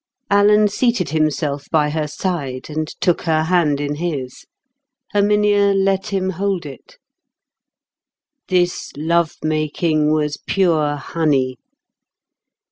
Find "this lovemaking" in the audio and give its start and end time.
8.47-10.11